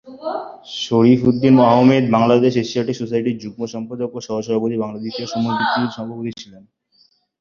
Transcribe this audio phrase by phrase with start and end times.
[0.81, 6.17] শরীফ Uddin Ahmed Bangladesh Asiatic সোসাইটির যুগ্ম-সম্পাদক ও সহ-সভাপতি এবং বাংলাদেশ ইতিহাস সমিতির সাধারণ সম্পাদক
[6.17, 6.63] ও সভাপতি ছিলেন।